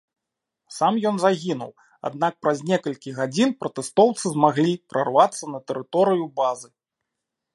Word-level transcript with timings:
Сам 0.77 0.95
ён 1.09 1.15
загінуў, 1.23 1.73
аднак 2.09 2.33
праз 2.45 2.63
некалькі 2.71 3.13
гадзін 3.19 3.49
пратэстоўцы 3.61 4.25
змаглі 4.39 4.73
прарвацца 4.93 5.43
на 5.55 5.59
тэрыторыю 5.73 6.25
базы. 6.41 6.69